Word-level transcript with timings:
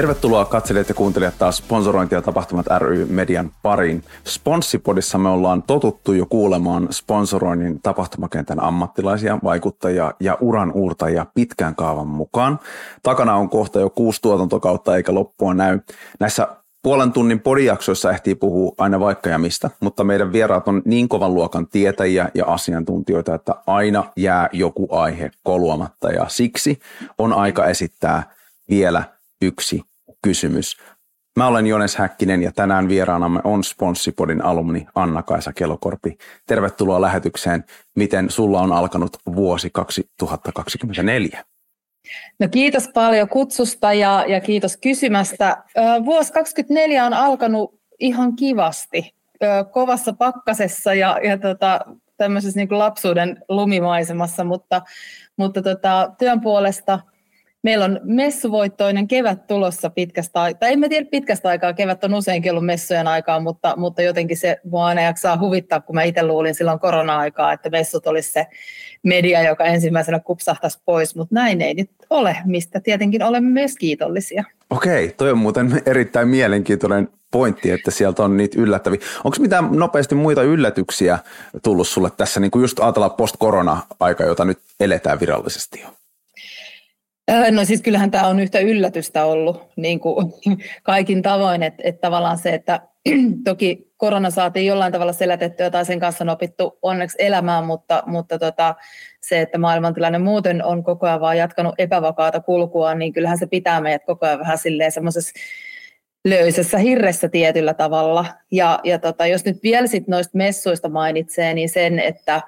Tervetuloa 0.00 0.44
katselijat 0.44 0.88
ja 0.88 0.94
kuuntelijat 0.94 1.38
taas 1.38 1.56
sponsorointi- 1.56 2.14
ja 2.14 2.22
tapahtumat 2.22 2.66
ry 2.78 3.06
Median 3.10 3.50
pariin. 3.62 4.04
Sponssipodissa 4.24 5.18
me 5.18 5.28
ollaan 5.28 5.62
totuttu 5.62 6.12
jo 6.12 6.26
kuulemaan 6.26 6.88
sponsoroinnin 6.90 7.82
tapahtumakentän 7.82 8.62
ammattilaisia, 8.62 9.38
vaikuttajia 9.44 10.12
ja 10.20 10.38
uran 10.40 10.72
uurtajia 10.72 11.26
pitkän 11.34 11.74
kaavan 11.74 12.06
mukaan. 12.06 12.58
Takana 13.02 13.36
on 13.36 13.50
kohta 13.50 13.80
jo 13.80 13.90
kuusi 13.90 14.22
tuotantokautta 14.22 14.96
eikä 14.96 15.14
loppua 15.14 15.54
näy. 15.54 15.78
Näissä 16.20 16.48
Puolen 16.82 17.12
tunnin 17.12 17.40
podijaksoissa 17.40 18.10
ehtii 18.10 18.34
puhua 18.34 18.74
aina 18.78 19.00
vaikka 19.00 19.30
ja 19.30 19.38
mistä, 19.38 19.70
mutta 19.80 20.04
meidän 20.04 20.32
vieraat 20.32 20.68
on 20.68 20.82
niin 20.84 21.08
kovan 21.08 21.34
luokan 21.34 21.68
tietäjiä 21.68 22.28
ja 22.34 22.46
asiantuntijoita, 22.46 23.34
että 23.34 23.54
aina 23.66 24.04
jää 24.16 24.48
joku 24.52 24.88
aihe 24.90 25.30
koluamatta 25.42 26.10
ja 26.10 26.28
siksi 26.28 26.78
on 27.18 27.32
aika 27.32 27.66
esittää 27.66 28.22
vielä 28.70 29.04
yksi 29.42 29.89
kysymys. 30.22 30.76
Mä 31.36 31.46
olen 31.46 31.66
Jones 31.66 31.96
Häkkinen 31.96 32.42
ja 32.42 32.52
tänään 32.52 32.88
vieraanamme 32.88 33.40
on 33.44 33.64
Sponssipodin 33.64 34.44
alumni 34.44 34.86
Anna-Kaisa 34.94 35.52
Kelokorpi. 35.52 36.18
Tervetuloa 36.46 37.00
lähetykseen. 37.00 37.64
Miten 37.96 38.30
sulla 38.30 38.60
on 38.60 38.72
alkanut 38.72 39.16
vuosi 39.34 39.70
2024? 39.72 41.44
No 42.40 42.48
kiitos 42.48 42.88
paljon 42.94 43.28
kutsusta 43.28 43.92
ja, 43.92 44.24
ja 44.28 44.40
kiitos 44.40 44.76
kysymästä. 44.76 45.64
Vuosi 46.04 46.32
2024 46.32 47.04
on 47.04 47.14
alkanut 47.14 47.80
ihan 48.00 48.36
kivasti, 48.36 49.14
kovassa 49.72 50.12
pakkasessa 50.12 50.94
ja, 50.94 51.18
ja 51.24 51.38
tota, 51.38 51.80
tämmöisessä 52.16 52.60
niin 52.60 52.78
lapsuuden 52.78 53.44
lumimaisemassa, 53.48 54.44
mutta, 54.44 54.82
mutta 55.36 55.62
tota, 55.62 56.12
työn 56.18 56.40
puolesta– 56.40 57.00
Meillä 57.62 57.84
on 57.84 58.00
messuvoittoinen 58.02 59.08
kevät 59.08 59.46
tulossa 59.46 59.90
pitkästä 59.90 60.42
aikaa, 60.42 60.58
tai 60.58 60.72
en 60.72 60.78
mä 60.78 60.88
tiedä 60.88 61.06
pitkästä 61.10 61.48
aikaa, 61.48 61.72
kevät 61.72 62.04
on 62.04 62.14
useinkin 62.14 62.52
ollut 62.52 62.66
messujen 62.66 63.08
aikaa, 63.08 63.40
mutta, 63.40 63.74
mutta 63.76 64.02
jotenkin 64.02 64.36
se 64.36 64.60
mua 64.64 64.86
aina 64.86 65.02
jaksaa 65.02 65.38
huvittaa, 65.38 65.80
kun 65.80 65.94
mä 65.94 66.02
itse 66.02 66.22
luulin 66.22 66.54
silloin 66.54 66.80
korona-aikaa, 66.80 67.52
että 67.52 67.70
messut 67.70 68.06
olisi 68.06 68.32
se 68.32 68.46
media, 69.02 69.42
joka 69.42 69.64
ensimmäisenä 69.64 70.20
kupsahtaisi 70.20 70.82
pois, 70.84 71.16
mutta 71.16 71.34
näin 71.34 71.62
ei 71.62 71.74
nyt 71.74 71.90
ole, 72.10 72.36
mistä 72.44 72.80
tietenkin 72.80 73.22
olemme 73.22 73.50
myös 73.50 73.76
kiitollisia. 73.76 74.44
Okei, 74.70 75.08
toi 75.16 75.30
on 75.30 75.38
muuten 75.38 75.82
erittäin 75.86 76.28
mielenkiintoinen 76.28 77.08
pointti, 77.30 77.70
että 77.70 77.90
sieltä 77.90 78.22
on 78.22 78.36
niitä 78.36 78.60
yllättäviä. 78.60 79.00
Onko 79.24 79.36
mitään 79.40 79.68
nopeasti 79.72 80.14
muita 80.14 80.42
yllätyksiä 80.42 81.18
tullut 81.62 81.88
sulle 81.88 82.10
tässä, 82.16 82.40
niin 82.40 82.50
kuin 82.50 82.62
just 82.62 82.80
ajatellaan 82.80 83.16
post-korona-aika, 83.16 84.24
jota 84.24 84.44
nyt 84.44 84.58
eletään 84.80 85.20
virallisesti 85.20 85.80
jo? 85.80 85.88
No 87.50 87.64
siis 87.64 87.82
kyllähän 87.82 88.10
tämä 88.10 88.26
on 88.26 88.40
yhtä 88.40 88.58
yllätystä 88.58 89.24
ollut 89.24 89.68
niin 89.76 90.00
kuin 90.00 90.32
kaikin 90.82 91.22
tavoin, 91.22 91.62
että, 91.62 91.82
että 91.84 92.00
tavallaan 92.00 92.38
se, 92.38 92.54
että 92.54 92.80
toki 93.44 93.90
korona 93.96 94.30
saatiin 94.30 94.66
jollain 94.66 94.92
tavalla 94.92 95.12
selätettyä 95.12 95.70
tai 95.70 95.84
sen 95.84 96.00
kanssa 96.00 96.24
on 96.24 96.28
opittu 96.28 96.78
onneksi 96.82 97.16
elämään, 97.20 97.64
mutta, 97.64 98.02
mutta 98.06 98.38
tota, 98.38 98.74
se, 99.20 99.40
että 99.40 99.58
maailmantilanne 99.58 100.18
muuten 100.18 100.64
on 100.64 100.84
koko 100.84 101.06
ajan 101.06 101.20
vaan 101.20 101.38
jatkanut 101.38 101.74
epävakaata 101.78 102.40
kulkua, 102.40 102.94
niin 102.94 103.12
kyllähän 103.12 103.38
se 103.38 103.46
pitää 103.46 103.80
meidät 103.80 104.04
koko 104.06 104.26
ajan 104.26 104.38
vähän 104.38 104.58
silleen 104.58 104.92
semmoisessa 104.92 105.32
löysässä 106.24 106.78
hirressä 106.78 107.28
tietyllä 107.28 107.74
tavalla. 107.74 108.26
Ja, 108.52 108.80
ja 108.84 108.98
tota, 108.98 109.26
jos 109.26 109.44
nyt 109.44 109.62
vielä 109.62 109.86
sit 109.86 110.08
noista 110.08 110.38
messuista 110.38 110.88
mainitsee, 110.88 111.54
niin 111.54 111.68
sen, 111.68 111.98
että 111.98 112.42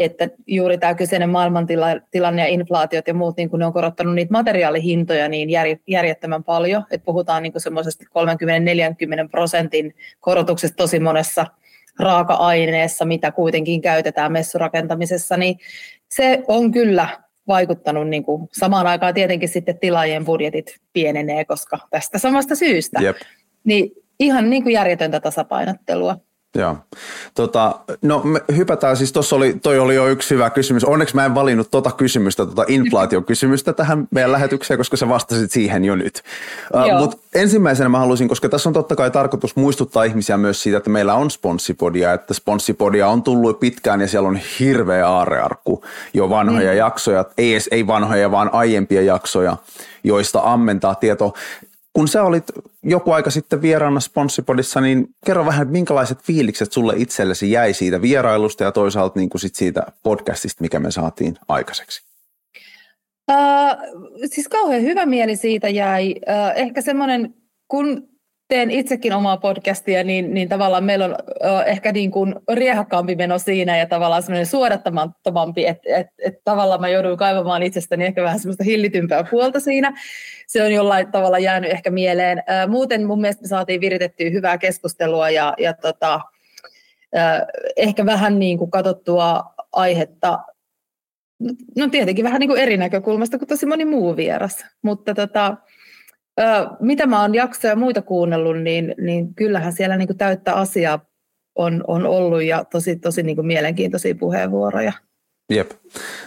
että 0.00 0.28
juuri 0.46 0.78
tämä 0.78 0.94
kyseinen 0.94 1.30
maailmantilanne 1.30 2.42
ja 2.42 2.46
inflaatiot 2.46 3.08
ja 3.08 3.14
muut, 3.14 3.36
niin 3.36 3.50
kun 3.50 3.58
ne 3.58 3.66
on 3.66 3.72
korottanut 3.72 4.14
niitä 4.14 4.32
materiaalihintoja 4.32 5.28
niin 5.28 5.48
järjettömän 5.86 6.44
paljon, 6.44 6.84
että 6.90 7.04
puhutaan 7.04 7.42
niin 7.42 7.52
semmoisesta 7.56 8.04
30-40 9.24 9.28
prosentin 9.30 9.94
korotuksesta 10.20 10.76
tosi 10.76 11.00
monessa 11.00 11.46
raaka-aineessa, 11.98 13.04
mitä 13.04 13.32
kuitenkin 13.32 13.80
käytetään 13.80 14.32
messurakentamisessa, 14.32 15.36
niin 15.36 15.58
se 16.08 16.42
on 16.48 16.70
kyllä 16.70 17.08
vaikuttanut 17.48 18.08
niin 18.08 18.24
kuin, 18.24 18.48
samaan 18.52 18.86
aikaan 18.86 19.14
tietenkin 19.14 19.48
sitten 19.48 19.78
tilaajien 19.78 20.24
budjetit 20.24 20.76
pienenee, 20.92 21.44
koska 21.44 21.78
tästä 21.90 22.18
samasta 22.18 22.54
syystä. 22.54 23.00
Jep. 23.02 23.16
Niin 23.64 23.90
ihan 24.20 24.50
niin 24.50 24.62
kuin 24.62 24.72
järjetöntä 24.72 25.20
tasapainottelua. 25.20 26.16
Joo. 26.54 26.76
Tota, 27.34 27.80
no 28.02 28.22
me 28.24 28.40
hypätään 28.56 28.96
siis, 28.96 29.12
tuossa 29.12 29.36
oli, 29.36 29.56
toi 29.62 29.78
oli 29.78 29.94
jo 29.94 30.08
yksi 30.08 30.34
hyvä 30.34 30.50
kysymys. 30.50 30.84
Onneksi 30.84 31.14
mä 31.14 31.24
en 31.24 31.34
valinnut 31.34 31.70
tota 31.70 31.90
kysymystä, 31.90 32.46
tota 32.46 32.64
inflaatiokysymystä 32.68 33.72
tähän 33.72 34.08
meidän 34.10 34.32
lähetykseen, 34.32 34.78
koska 34.78 34.96
sä 34.96 35.08
vastasit 35.08 35.50
siihen 35.50 35.84
jo 35.84 35.96
nyt. 35.96 36.22
Uh, 36.74 36.98
Mutta 36.98 37.16
ensimmäisenä 37.34 37.88
mä 37.88 37.98
haluaisin, 37.98 38.28
koska 38.28 38.48
tässä 38.48 38.68
on 38.68 38.72
totta 38.72 38.96
kai 38.96 39.10
tarkoitus 39.10 39.56
muistuttaa 39.56 40.04
ihmisiä 40.04 40.36
myös 40.36 40.62
siitä, 40.62 40.78
että 40.78 40.90
meillä 40.90 41.14
on 41.14 41.30
sponssipodia, 41.30 42.12
että 42.12 42.34
sponssipodia 42.34 43.08
on 43.08 43.22
tullut 43.22 43.60
pitkään 43.60 44.00
ja 44.00 44.08
siellä 44.08 44.28
on 44.28 44.40
hirveä 44.60 45.08
aarearkku 45.08 45.84
jo 46.14 46.30
vanhoja 46.30 46.72
mm. 46.72 46.78
jaksoja, 46.78 47.24
ei 47.38 47.52
edes 47.52 47.68
ei 47.70 47.86
vanhoja, 47.86 48.30
vaan 48.30 48.50
aiempia 48.54 49.02
jaksoja, 49.02 49.56
joista 50.04 50.40
ammentaa 50.44 50.94
tieto 50.94 51.34
kun 52.00 52.08
sä 52.08 52.22
olit 52.22 52.44
joku 52.82 53.12
aika 53.12 53.30
sitten 53.30 53.62
vieraana 53.62 54.00
Sponssipodissa, 54.00 54.80
niin 54.80 55.08
kerro 55.26 55.46
vähän, 55.46 55.68
minkälaiset 55.68 56.22
fiilikset 56.22 56.72
sulle 56.72 56.94
itsellesi 56.96 57.50
jäi 57.50 57.74
siitä 57.74 58.02
vierailusta 58.02 58.64
ja 58.64 58.72
toisaalta 58.72 59.18
niin 59.18 59.30
kuin 59.30 59.40
sit 59.40 59.54
siitä 59.54 59.86
podcastista, 60.02 60.62
mikä 60.62 60.80
me 60.80 60.90
saatiin 60.90 61.36
aikaiseksi? 61.48 62.02
Uh, 63.30 63.36
siis 64.24 64.48
kauhean 64.48 64.82
hyvä 64.82 65.06
mieli 65.06 65.36
siitä 65.36 65.68
jäi. 65.68 66.10
Uh, 66.10 66.52
ehkä 66.54 66.82
semmoinen, 66.82 67.34
kun 67.68 68.08
teen 68.50 68.70
itsekin 68.70 69.12
omaa 69.12 69.36
podcastia, 69.36 70.04
niin, 70.04 70.34
niin 70.34 70.48
tavallaan 70.48 70.84
meillä 70.84 71.04
on 71.04 71.16
ehkä 71.66 71.92
niin 71.92 72.10
kuin 72.10 72.34
riehakkaampi 72.52 73.16
meno 73.16 73.38
siinä 73.38 73.78
ja 73.78 73.86
tavallaan 73.86 74.22
semmoinen 74.22 74.46
suodattamattomampi, 74.46 75.66
että 75.66 75.96
et, 75.96 76.06
et 76.18 76.34
tavallaan 76.44 76.80
mä 76.80 76.88
jouduin 76.88 77.18
kaivamaan 77.18 77.62
itsestäni 77.62 78.04
ehkä 78.04 78.22
vähän 78.22 78.38
semmoista 78.38 78.64
hillitympää 78.64 79.24
puolta 79.30 79.60
siinä. 79.60 79.92
Se 80.46 80.62
on 80.62 80.72
jollain 80.72 81.12
tavalla 81.12 81.38
jäänyt 81.38 81.70
ehkä 81.70 81.90
mieleen. 81.90 82.42
Muuten 82.68 83.06
mun 83.06 83.20
mielestä 83.20 83.42
me 83.42 83.48
saatiin 83.48 83.80
viritettyä 83.80 84.30
hyvää 84.30 84.58
keskustelua 84.58 85.30
ja, 85.30 85.54
ja 85.58 85.74
tota, 85.74 86.20
ehkä 87.76 88.06
vähän 88.06 88.38
niin 88.38 88.58
kuin 88.58 88.70
katsottua 88.70 89.44
aihetta 89.72 90.38
No 91.76 91.88
tietenkin 91.88 92.24
vähän 92.24 92.40
niin 92.40 92.48
kuin 92.48 92.60
eri 92.60 92.76
näkökulmasta 92.76 93.38
kuin 93.38 93.48
tosi 93.48 93.66
moni 93.66 93.84
muu 93.84 94.16
vieras, 94.16 94.64
mutta 94.82 95.14
tota, 95.14 95.56
mitä 96.80 97.06
mä 97.06 97.20
oon 97.20 97.34
jaksoja 97.34 97.76
muita 97.76 98.02
kuunnellut, 98.02 98.62
niin, 98.62 98.94
niin 98.98 99.34
kyllähän 99.34 99.72
siellä 99.72 99.96
niin 99.96 100.08
kuin 100.08 100.18
täyttä 100.18 100.54
asiaa 100.54 101.06
on, 101.54 101.84
on 101.86 102.06
ollut 102.06 102.42
ja 102.42 102.64
tosi, 102.64 102.96
tosi 102.96 103.22
niin 103.22 103.36
kuin 103.36 103.46
mielenkiintoisia 103.46 104.14
puheenvuoroja. 104.14 104.92
Jep, 105.52 105.70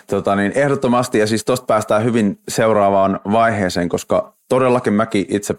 tota 0.08 0.36
niin, 0.36 0.52
ehdottomasti 0.56 1.20
ja 1.20 1.28
siis 1.28 1.46
tuosta 1.46 1.66
päästään 1.66 2.04
hyvin 2.04 2.40
seuraavaan 2.48 3.20
vaiheeseen, 3.32 3.90
koska 3.90 4.36
todellakin 4.50 4.94
mäkin 4.94 5.26
itse 5.30 5.56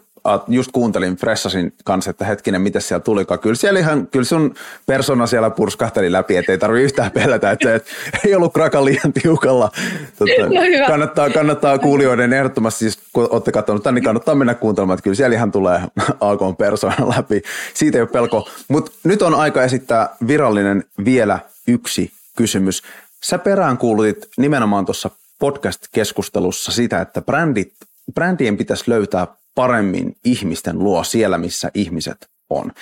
just 0.49 0.71
kuuntelin 0.73 1.17
Fressasin 1.17 1.73
kanssa, 1.85 2.11
että 2.11 2.25
hetkinen, 2.25 2.61
mitä 2.63 2.81
siellä 2.81 3.03
tulikaan. 3.03 3.41
Kyllä 3.41 3.55
siellä 3.55 3.81
ihan, 3.81 4.07
kyllä 4.07 4.25
sun 4.25 4.55
persona 4.87 5.27
siellä 5.27 5.51
purskahteli 5.51 6.13
läpi, 6.13 6.37
ettei 6.37 6.59
tarvi 6.59 6.83
yhtään 6.83 7.11
pelätä, 7.11 7.51
että, 7.51 7.75
että 7.75 7.91
ei 8.27 8.35
ollut 8.35 8.53
kraka 8.53 8.85
liian 8.85 9.13
tiukalla. 9.23 9.71
Tota, 10.19 10.47
no 10.49 10.87
kannattaa, 10.87 11.31
kannattaa 11.31 11.79
kuulijoiden 11.79 12.33
ehdottomasti, 12.33 12.79
siis 12.79 12.99
kun 13.13 13.29
olette 13.31 13.53
katsonut 13.53 13.83
tämän, 13.83 13.95
niin 13.95 14.05
kannattaa 14.05 14.35
mennä 14.35 14.55
kuuntelemaan, 14.55 14.95
että 14.95 15.05
kyllä 15.05 15.17
siellä 15.17 15.37
ihan 15.37 15.53
tulee 15.53 15.81
alkoon 16.21 16.57
persona 16.57 17.09
läpi. 17.17 17.43
Siitä 17.75 17.99
ei 17.99 18.03
ole 18.03 18.09
pelko. 18.09 18.49
Mutta 18.69 18.93
nyt 19.05 19.23
on 19.23 19.35
aika 19.35 19.63
esittää 19.63 20.17
virallinen 20.27 20.85
vielä 21.05 21.39
yksi 21.69 22.13
kysymys. 22.37 22.83
Sä 23.25 23.39
peräänkuulutit 23.39 24.29
nimenomaan 24.37 24.85
tuossa 24.85 25.11
podcast-keskustelussa 25.39 26.73
sitä, 26.73 27.01
että 27.01 27.23
brändit, 27.23 27.73
brändien 28.15 28.57
pitäisi 28.57 28.85
löytää 28.87 29.27
paremmin 29.55 30.17
ihmisten 30.25 30.79
luo 30.79 31.05
siellä, 31.05 31.39
missä 31.39 31.71
ihmiset 31.75 32.29
on. 32.51 32.73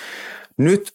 Nyt 0.57 0.93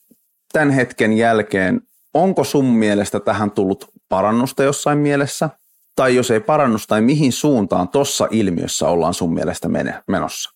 tämän 0.52 0.70
hetken 0.70 1.12
jälkeen, 1.12 1.80
onko 2.14 2.44
sun 2.44 2.64
mielestä 2.64 3.20
tähän 3.20 3.50
tullut 3.50 3.90
parannusta 4.08 4.62
jossain 4.62 4.98
mielessä? 4.98 5.50
Tai 5.96 6.16
jos 6.16 6.30
ei 6.30 6.40
parannusta, 6.40 6.88
tai 6.88 7.02
mihin 7.02 7.32
suuntaan 7.32 7.88
tuossa 7.88 8.28
ilmiössä 8.30 8.88
ollaan 8.88 9.14
sun 9.14 9.34
mielestä 9.34 9.68
menossa? 10.06 10.50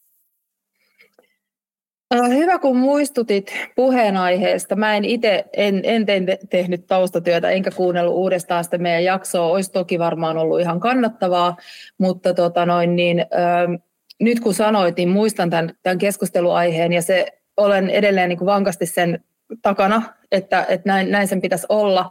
Hyvä, 2.14 2.58
kun 2.58 2.76
muistutit 2.76 3.52
puheenaiheesta. 3.76 4.76
Mä 4.76 4.96
en 4.96 5.04
itse 5.04 5.44
en, 5.52 5.80
en 5.84 6.06
te- 6.06 6.38
tehnyt 6.50 6.86
taustatyötä 6.86 7.50
enkä 7.50 7.70
kuunnellut 7.70 8.14
uudestaan 8.14 8.64
sitä 8.64 8.78
meidän 8.78 9.04
jaksoa. 9.04 9.46
Olisi 9.46 9.72
toki 9.72 9.98
varmaan 9.98 10.36
ollut 10.36 10.60
ihan 10.60 10.80
kannattavaa, 10.80 11.56
mutta 11.98 12.34
tota 12.34 12.66
noin, 12.66 12.96
niin, 12.96 13.20
ö, 13.20 13.78
nyt 14.22 14.40
kun 14.40 14.54
sanoit, 14.54 14.96
niin 14.96 15.08
muistan 15.08 15.50
tämän, 15.50 15.74
tämän 15.82 15.98
keskusteluaiheen 15.98 16.92
ja 16.92 17.02
se 17.02 17.26
olen 17.56 17.90
edelleen 17.90 18.28
niin 18.28 18.38
kuin 18.38 18.46
vankasti 18.46 18.86
sen 18.86 19.24
takana, 19.62 20.02
että, 20.32 20.66
että 20.69 20.88
näin, 20.88 21.10
näin 21.10 21.28
sen 21.28 21.40
pitäisi 21.40 21.66
olla. 21.69 22.10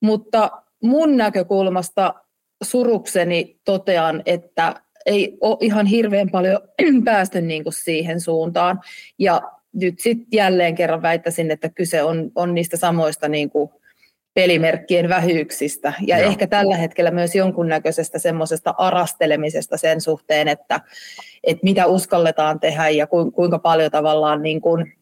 Mutta 0.00 0.50
mun 0.82 1.16
näkökulmasta 1.16 2.14
surukseni 2.62 3.60
totean, 3.64 4.22
että 4.26 4.82
ei 5.06 5.38
ole 5.40 5.56
ihan 5.60 5.86
hirveän 5.86 6.30
paljon 6.30 6.60
päästy 7.04 7.40
niin 7.40 7.62
kuin 7.62 7.72
siihen 7.72 8.20
suuntaan. 8.20 8.80
Ja 9.18 9.42
nyt 9.72 10.00
sitten 10.00 10.26
jälleen 10.32 10.74
kerran 10.74 11.02
väittäisin, 11.02 11.50
että 11.50 11.68
kyse 11.68 12.02
on, 12.02 12.30
on 12.34 12.54
niistä 12.54 12.76
samoista 12.76 13.28
niin 13.28 13.50
kuin 13.50 13.70
pelimerkkien 14.34 15.08
vähyyksistä 15.08 15.92
ja 16.06 16.18
Joo. 16.18 16.28
ehkä 16.28 16.46
tällä 16.46 16.76
hetkellä 16.76 17.10
myös 17.10 17.34
jonkunnäköisestä 17.34 18.18
semmoisesta 18.18 18.74
arastelemisesta 18.78 19.76
sen 19.76 20.00
suhteen, 20.00 20.48
että, 20.48 20.80
että 21.44 21.64
mitä 21.64 21.86
uskalletaan 21.86 22.60
tehdä 22.60 22.88
ja 22.88 23.06
kuinka 23.06 23.58
paljon 23.58 23.90
tavallaan 23.90 24.42
niin 24.42 24.60
kuin, 24.60 24.92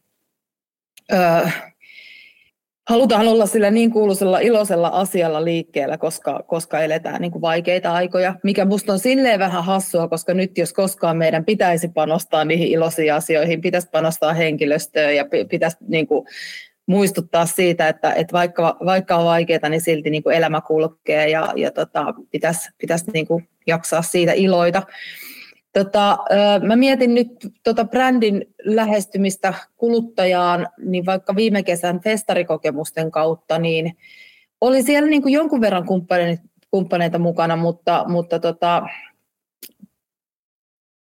öö, 1.13 1.47
halutaan 2.89 3.27
olla 3.27 3.45
sillä 3.45 3.71
niin 3.71 3.91
kuuluisella 3.91 4.39
iloisella 4.39 4.87
asialla 4.87 5.45
liikkeellä, 5.45 5.97
koska, 5.97 6.43
koska 6.47 6.79
eletään 6.79 7.21
niin 7.21 7.31
kuin 7.31 7.41
vaikeita 7.41 7.93
aikoja, 7.93 8.35
mikä 8.43 8.65
musta 8.65 8.93
on 8.93 8.99
silleen 8.99 9.39
vähän 9.39 9.63
hassua, 9.63 10.07
koska 10.07 10.33
nyt 10.33 10.57
jos 10.57 10.73
koskaan 10.73 11.17
meidän 11.17 11.45
pitäisi 11.45 11.87
panostaa 11.87 12.45
niihin 12.45 12.67
iloisiin 12.67 13.13
asioihin, 13.13 13.61
pitäisi 13.61 13.89
panostaa 13.91 14.33
henkilöstöön 14.33 15.15
ja 15.15 15.25
pitäisi 15.49 15.77
niin 15.87 16.07
kuin 16.07 16.27
muistuttaa 16.89 17.45
siitä, 17.45 17.87
että, 17.87 18.13
että 18.13 18.33
vaikka, 18.33 18.77
vaikka 18.85 19.15
on 19.15 19.25
vaikeaa, 19.25 19.69
niin 19.69 19.81
silti 19.81 20.09
niin 20.09 20.23
kuin 20.23 20.35
elämä 20.35 20.61
kulkee 20.61 21.29
ja, 21.29 21.53
ja 21.55 21.71
tota, 21.71 22.13
pitäisi, 22.31 22.69
pitäisi 22.77 23.11
niin 23.11 23.27
kuin 23.27 23.49
jaksaa 23.67 24.01
siitä 24.01 24.33
iloita. 24.33 24.83
Tota, 25.73 26.17
mä 26.63 26.75
mietin 26.75 27.13
nyt 27.15 27.27
tota 27.63 27.85
brändin 27.85 28.45
lähestymistä 28.65 29.53
kuluttajaan, 29.77 30.67
niin 30.85 31.05
vaikka 31.05 31.35
viime 31.35 31.63
kesän 31.63 31.99
festarikokemusten 31.99 33.11
kautta, 33.11 33.59
niin 33.59 33.97
oli 34.61 34.83
siellä 34.83 35.09
niin 35.09 35.21
kuin 35.21 35.33
jonkun 35.33 35.61
verran 35.61 35.85
kumppaneita, 36.71 37.19
mukana, 37.19 37.55
mutta, 37.55 38.05
mutta 38.07 38.39
tota, 38.39 38.83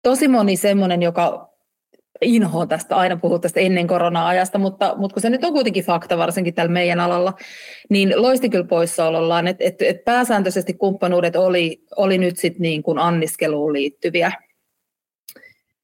tosi 0.04 0.28
moni 0.28 0.58
semmoinen, 0.58 1.02
joka 1.02 1.49
inhoa 2.22 2.66
tästä, 2.66 2.96
aina 2.96 3.18
puhuu 3.18 3.40
tästä 3.40 3.60
ennen 3.60 3.88
korona-ajasta, 3.88 4.60
mutta, 4.60 4.96
mutta 4.98 5.14
kun 5.14 5.22
se 5.22 5.30
nyt 5.30 5.44
on 5.44 5.54
kuitenkin 5.54 5.86
fakta, 5.86 6.18
varsinkin 6.18 6.54
tällä 6.54 6.72
meidän 6.72 7.00
alalla, 7.00 7.34
niin 7.90 8.14
loisti 8.22 8.50
kyllä 8.50 8.66
poissaolollaan, 8.66 9.48
että 9.48 9.64
et, 9.64 9.82
et 9.82 10.06
pääsääntöisesti 10.06 10.74
kumppanuudet 10.74 11.36
oli, 11.36 11.84
oli 11.96 12.18
nyt 12.18 12.38
sitten 12.38 12.62
niin 12.62 12.84
kuin 12.84 13.00
anniskeluun 13.00 13.74
liittyviä. 13.74 14.32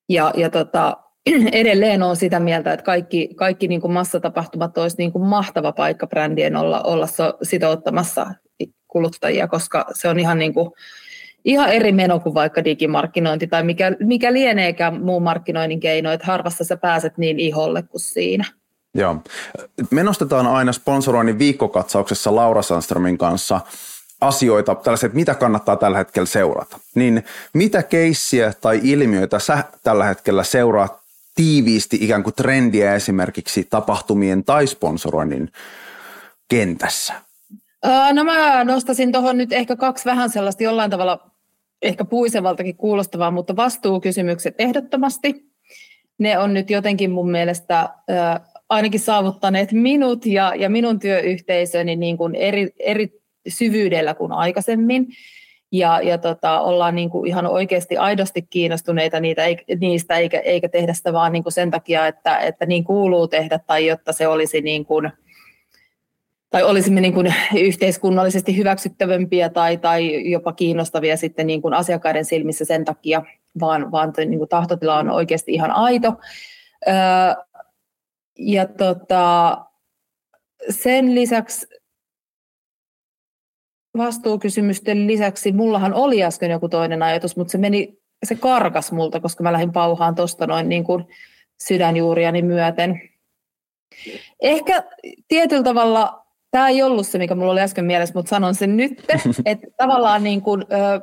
Ja, 0.09 0.33
ja 0.37 0.49
tota, 0.49 0.97
edelleen 1.51 2.03
on 2.03 2.15
sitä 2.15 2.39
mieltä, 2.39 2.73
että 2.73 2.85
kaikki, 2.85 3.29
kaikki 3.35 3.67
niin 3.67 3.81
kuin 3.81 3.93
massatapahtumat 3.93 4.77
olisi 4.77 4.97
niin 4.97 5.11
kuin 5.11 5.25
mahtava 5.25 5.71
paikka 5.71 6.07
brändien 6.07 6.55
olla, 6.55 6.81
olla 6.81 7.07
sitouttamassa 7.43 8.27
kuluttajia, 8.87 9.47
koska 9.47 9.85
se 9.93 10.09
on 10.09 10.19
ihan 10.19 10.39
niin 10.39 10.53
kuin 10.53 10.71
ihan 11.45 11.69
eri 11.69 11.92
meno 11.92 12.19
kuin 12.19 12.33
vaikka 12.33 12.63
digimarkkinointi 12.63 13.47
tai 13.47 13.63
mikä, 13.63 13.92
mikä 14.00 14.33
lieneekään 14.33 15.01
muu 15.01 15.19
markkinoinnin 15.19 15.80
keino, 15.80 16.12
että 16.12 16.27
harvassa 16.27 16.63
sä 16.63 16.77
pääset 16.77 17.18
niin 17.18 17.39
iholle 17.39 17.81
kuin 17.81 18.01
siinä. 18.01 18.44
Joo. 18.95 19.15
Me 19.92 20.03
nostetaan 20.03 20.47
aina 20.47 20.71
sponsoroinnin 20.71 21.39
viikkokatsauksessa 21.39 22.36
Laura 22.36 22.62
Sandströmin 22.62 23.18
kanssa 23.18 23.62
asioita, 24.21 24.75
tällaiset, 24.75 25.13
mitä 25.13 25.36
kannattaa 25.36 25.75
tällä 25.75 25.97
hetkellä 25.97 26.25
seurata. 26.25 26.80
Niin 26.95 27.24
mitä 27.53 27.83
keissiä 27.83 28.53
tai 28.62 28.80
ilmiöitä 28.83 29.39
sä 29.39 29.63
tällä 29.83 30.06
hetkellä 30.06 30.44
seuraat 30.44 31.00
tiiviisti 31.36 31.97
ikään 32.01 32.24
kuin 32.24 32.33
trendiä 32.33 32.95
esimerkiksi 32.95 33.68
tapahtumien 33.69 34.44
tai 34.44 34.68
sponsoroinnin 34.68 35.51
kentässä? 36.50 37.13
No 38.13 38.24
mä 38.24 38.63
nostasin 38.63 39.12
tuohon 39.12 39.38
nyt 39.38 39.53
ehkä 39.53 39.75
kaksi 39.75 40.06
vähän 40.06 40.30
sellaista 40.30 40.63
jollain 40.63 40.92
tavalla 40.92 41.34
ehkä 41.81 42.06
puisevaltakin 42.06 42.77
kuulostavaa, 42.77 43.31
mutta 43.31 43.56
vastuukysymykset 43.56 44.56
ehdottomasti. 44.60 45.45
Ne 46.18 46.39
on 46.39 46.54
nyt 46.54 46.69
jotenkin 46.69 47.12
mun 47.12 47.31
mielestä 47.31 47.89
ainakin 48.69 49.00
saavuttaneet 49.00 49.72
minut 49.72 50.25
ja, 50.25 50.54
ja 50.56 50.69
minun 50.69 51.00
työyhteisöni 51.00 51.95
niin 51.95 52.18
kuin 52.18 52.36
eri, 52.36 52.69
eri 52.80 53.22
syvyydellä 53.48 54.13
kuin 54.13 54.31
aikaisemmin. 54.31 55.07
Ja, 55.72 56.01
ja 56.01 56.18
tota, 56.18 56.62
ollaan 56.62 56.95
niin 56.95 57.10
kuin 57.10 57.27
ihan 57.27 57.48
oikeasti 57.48 57.98
aidosti 57.98 58.42
kiinnostuneita 58.42 59.19
niitä, 59.19 59.42
niistä, 59.80 60.18
eikä, 60.18 60.39
eikä 60.39 60.69
tehdä 60.69 60.94
sitä 60.94 61.13
vaan 61.13 61.31
niin 61.31 61.44
kuin 61.44 61.54
sen 61.54 61.71
takia, 61.71 62.07
että, 62.07 62.38
että 62.38 62.66
niin 62.66 62.83
kuuluu 62.83 63.28
tehdä 63.28 63.60
tai 63.68 63.88
jotta 63.88 64.13
se 64.13 64.28
olisi 64.28 64.62
niin 64.62 64.86
kuin– 64.86 65.12
tai 66.50 66.63
olisimme 66.63 67.01
niin 67.01 67.13
kuin 67.13 67.33
yhteiskunnallisesti 67.57 68.57
hyväksyttävämpiä 68.57 69.50
tai, 69.50 69.77
tai 69.77 70.31
jopa 70.31 70.53
kiinnostavia 70.53 71.18
sitten 71.18 71.47
niin 71.47 71.62
kuin 71.62 71.74
asiakkaiden 71.74 72.25
silmissä 72.25 72.65
sen 72.65 72.86
takia, 72.86 73.24
vaan, 73.59 73.92
vaan 73.92 74.13
niin 74.18 74.38
kuin 74.38 74.50
tahtotila 74.50 75.00
on 75.00 75.09
oikeasti 75.09 75.53
ihan 75.53 75.71
aito. 75.71 76.13
Öö, 76.88 76.94
ja 78.39 78.65
tota, 78.65 79.57
sen 80.69 81.15
lisäksi 81.15 81.68
vastuukysymysten 83.97 85.07
lisäksi, 85.07 85.51
mullahan 85.51 85.94
oli 85.94 86.24
äsken 86.24 86.51
joku 86.51 86.69
toinen 86.69 87.03
ajatus, 87.03 87.38
mutta 87.38 87.51
se 87.51 87.57
meni, 87.57 87.97
se 88.24 88.36
karkas 88.36 88.92
multa, 88.92 89.19
koska 89.19 89.44
mä 89.44 89.53
lähdin 89.53 89.71
pauhaan 89.71 90.15
tuosta 90.15 90.47
noin 90.47 90.69
niin 90.69 90.83
kuin 90.83 91.06
sydänjuuriani 91.63 92.42
myöten. 92.42 93.01
Ehkä 94.39 94.83
tietyllä 95.27 95.63
tavalla 95.63 96.25
tämä 96.56 96.69
ei 96.69 96.84
ollut 96.84 97.07
se, 97.07 97.18
mikä 97.18 97.36
mulla 97.36 97.52
oli 97.52 97.62
äsken 97.62 97.86
mielessä, 97.86 98.13
mutta 98.16 98.30
sanon 98.30 98.56
sen 98.56 98.78
nyt, 98.78 99.04
että 99.46 99.68
tavallaan 99.78 100.24
niin 100.24 100.42
kuin, 100.42 100.66
ö, 100.72 101.02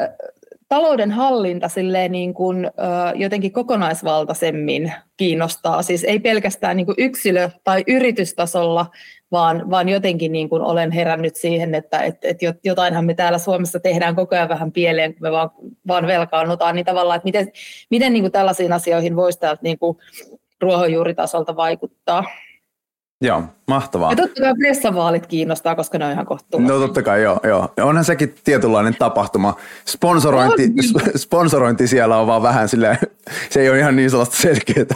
ö, 0.00 0.08
talouden 0.68 1.10
hallinta 1.10 1.68
silleen 1.68 2.12
niin 2.12 2.34
kuin, 2.34 2.66
ö, 2.66 2.70
jotenkin 3.14 3.52
kokonaisvaltaisemmin 3.52 4.92
kiinnostaa. 5.16 5.82
Siis 5.82 6.04
ei 6.04 6.20
pelkästään 6.20 6.76
niin 6.76 6.86
kuin 6.86 6.94
yksilö- 6.98 7.50
tai 7.64 7.84
yritystasolla, 7.86 8.86
vaan, 9.32 9.70
vaan 9.70 9.88
jotenkin 9.88 10.32
niin 10.32 10.48
kuin 10.48 10.62
olen 10.62 10.90
herännyt 10.90 11.36
siihen, 11.36 11.74
että 11.74 11.98
et, 11.98 12.24
et 12.24 12.38
jotainhan 12.64 13.04
me 13.04 13.14
täällä 13.14 13.38
Suomessa 13.38 13.80
tehdään 13.80 14.16
koko 14.16 14.34
ajan 14.34 14.48
vähän 14.48 14.72
pieleen, 14.72 15.12
kun 15.12 15.22
me 15.22 15.32
vaan, 15.32 15.50
vaan 15.88 16.06
velkaannutaan, 16.06 16.74
niin 16.74 16.86
tavallaan, 16.86 17.16
että 17.16 17.26
miten, 17.26 17.52
miten 17.90 18.12
niin 18.12 18.22
kuin 18.22 18.32
tällaisiin 18.32 18.72
asioihin 18.72 19.16
voisi 19.16 19.40
täältä 19.40 19.62
niin 19.62 19.78
kuin 19.78 19.98
ruohonjuuritasolta 20.60 21.56
vaikuttaa. 21.56 22.24
Joo, 23.22 23.42
mahtavaa. 23.66 24.12
Ja 24.12 24.16
totta 24.16 24.42
kai 24.42 24.54
pressavaalit 24.58 25.26
kiinnostaa, 25.26 25.74
koska 25.74 25.98
ne 25.98 26.04
on 26.04 26.12
ihan 26.12 26.26
kohtuullisia. 26.26 26.74
No 26.74 26.80
totta 26.80 27.02
kai, 27.02 27.22
joo. 27.22 27.40
joo. 27.44 27.68
Onhan 27.80 28.04
sekin 28.04 28.34
tietynlainen 28.44 28.96
tapahtuma. 28.98 29.56
Sponsorointi, 29.84 30.62
on. 30.94 31.02
sponsorointi 31.16 31.86
siellä 31.86 32.16
on 32.16 32.26
vaan 32.26 32.42
vähän 32.42 32.68
silleen, 32.68 32.98
se 33.50 33.60
ei 33.60 33.70
ole 33.70 33.78
ihan 33.78 33.96
niin 33.96 34.10
sellaista 34.10 34.36
selkeää 34.36 34.86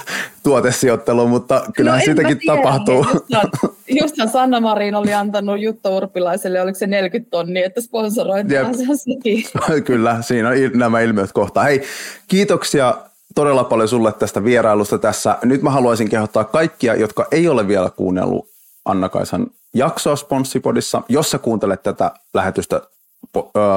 tuotesijoittelua, 0.43 1.27
mutta 1.27 1.65
kyllähän 1.77 2.01
no, 2.01 2.05
siitäkin 2.05 2.41
tapahtuu. 2.47 3.07
Justhan, 3.13 3.51
justhan 4.01 4.29
Sanna 4.29 4.61
Marin 4.61 4.95
oli 4.95 5.15
antanut 5.15 5.61
Jutta 5.61 5.91
Urpilaiselle, 5.91 6.61
oliko 6.61 6.79
se 6.79 6.87
40 6.87 7.31
tonnia, 7.31 7.67
että 7.67 7.81
sponsorointi 7.81 8.59
on 8.59 8.75
sekin. 8.75 9.45
Kyllä, 9.87 10.23
siinä 10.23 10.49
on 10.49 10.57
nämä 10.75 11.01
ilmiöt 11.01 11.33
kohtaa. 11.33 11.65
Hei, 11.65 11.83
kiitoksia 12.29 12.95
todella 13.37 13.65
paljon 13.65 13.89
sulle 13.89 14.13
tästä 14.13 14.45
vierailusta 14.45 14.99
tässä. 14.99 15.39
Nyt 15.45 15.63
mä 15.63 15.71
haluaisin 15.71 16.09
kehottaa 16.09 16.45
kaikkia, 16.45 16.95
jotka 16.95 17.27
ei 17.31 17.49
ole 17.49 17.69
vielä 17.69 17.91
kuunnellut 17.91 18.49
Anna-Kaisan 18.85 19.47
jaksoa 19.75 20.17
Sponssipodissa. 20.17 21.03
Jos 21.09 21.31
sä 21.31 21.39
kuuntelet 21.39 21.83
tätä 21.83 22.11
lähetystä 22.35 22.81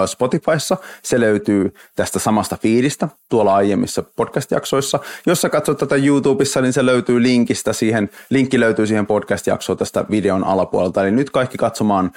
Spotifyssa. 0.06 0.78
Se 1.04 1.20
löytyy 1.20 1.74
tästä 1.96 2.20
samasta 2.20 2.58
fiidistä 2.58 3.10
tuolla 3.30 3.56
aiemmissa 3.56 4.04
podcast-jaksoissa. 4.16 5.00
Jos 5.25 5.42
sä 5.42 5.50
katsot 5.50 5.78
tätä 5.78 5.96
YouTubessa, 5.96 6.62
niin 6.62 6.74
se 6.74 6.86
löytyy 6.86 7.24
linkistä 7.24 7.74
siihen, 7.74 8.10
linkki 8.30 8.60
löytyy 8.60 8.88
siihen 8.88 9.08
podcast-jaksoon 9.08 9.78
tästä 9.78 10.06
videon 10.12 10.44
alapuolelta. 10.44 11.01
Eli 11.01 11.12
nyt 11.12 11.30
kaikki 11.30 11.58
katsomaan 11.58 12.12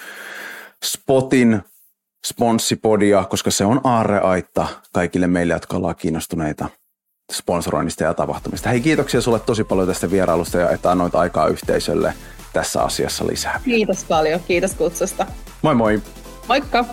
Spotin 0.85 1.63
sponssipodia, 2.27 3.25
koska 3.25 3.51
se 3.51 3.65
on 3.65 3.81
aarreaitta 3.85 4.67
kaikille 4.93 5.27
meille, 5.27 5.53
jotka 5.53 5.77
ollaan 5.77 5.97
kiinnostuneita 5.97 6.69
sponsoroinnista 7.33 8.05
ja 8.05 8.15
tapahtumista. 8.15 8.69
Hei, 8.69 8.81
kiitoksia 8.81 9.21
sulle 9.21 9.41
tosi 9.41 9.65
paljon 9.65 9.89
tästä 9.89 10.11
vierailusta 10.11 10.59
ja 10.59 10.71
että 10.71 10.91
annoit 10.91 11.15
aikaa 11.15 11.47
yhteisölle 11.47 12.15
tässä 12.53 12.83
asiassa 12.83 13.27
lisää. 13.27 13.61
Kiitos 13.65 14.05
paljon, 14.05 14.41
kiitos 14.49 14.75
kutsusta. 14.75 15.27
Moi 15.63 15.75
moi. 15.75 16.03
Moikka. 16.49 16.85